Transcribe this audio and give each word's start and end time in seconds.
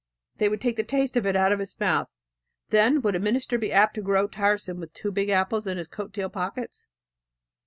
They 0.37 0.49
would 0.49 0.61
take 0.61 0.77
the 0.77 0.83
taste 0.83 1.15
of 1.15 1.27
it 1.27 1.35
out 1.35 1.51
of 1.51 1.59
his 1.59 1.79
mouth. 1.79 2.07
Then, 2.69 3.03
would 3.03 3.15
a 3.15 3.19
minister 3.19 3.59
be 3.59 3.71
apt 3.71 3.93
to 3.93 4.01
grow 4.01 4.27
tiresome 4.27 4.79
with 4.79 4.93
two 4.93 5.11
big 5.11 5.29
apples 5.29 5.67
in 5.67 5.77
his 5.77 5.87
coat 5.87 6.11
tail 6.11 6.27
pockets? 6.31 6.87